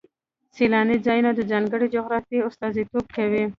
[0.55, 3.43] سیلاني ځایونه د ځانګړې جغرافیې استازیتوب کوي.